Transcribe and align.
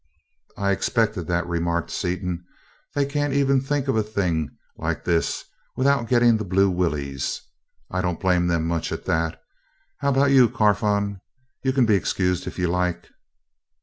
"I 0.57 0.71
expected 0.71 1.27
that," 1.27 1.45
remarked 1.45 1.91
Seaton. 1.91 2.43
"They 2.95 3.05
can't 3.05 3.35
even 3.35 3.61
think 3.61 3.87
of 3.87 3.95
a 3.95 4.01
thing 4.01 4.49
like 4.75 5.03
this 5.05 5.45
without 5.75 6.07
getting 6.07 6.37
the 6.37 6.43
blue 6.43 6.71
willies 6.71 7.39
I 7.91 8.01
don't 8.01 8.19
blame 8.19 8.47
them 8.47 8.65
much, 8.65 8.91
at 8.91 9.05
that. 9.05 9.39
How 9.99 10.09
about 10.09 10.31
you, 10.31 10.49
Carfon? 10.49 11.21
You 11.61 11.71
can 11.71 11.85
be 11.85 11.93
excused 11.93 12.47
if 12.47 12.57
you 12.57 12.67
like." 12.67 13.09